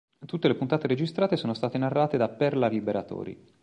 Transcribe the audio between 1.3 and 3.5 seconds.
sono state narrate da Perla Liberatori.